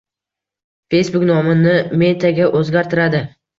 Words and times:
Facebook 0.95 1.27
nomini 1.31 1.77
Meta’ga 2.05 2.51
o‘zgartiradi 2.63 3.25